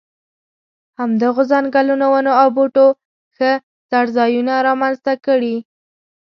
[0.99, 2.87] همدغو ځنګلونو ونو او بوټو
[3.35, 3.51] ښه
[3.89, 5.55] څړځایونه را منځته کړي.